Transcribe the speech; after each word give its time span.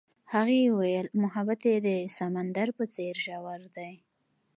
هغې 0.33 0.59
وویل 0.73 1.07
محبت 1.23 1.61
یې 1.69 1.77
د 1.87 1.89
سمندر 2.17 2.67
په 2.77 2.83
څېر 2.93 3.15
ژور 3.25 3.61
دی. 3.77 3.93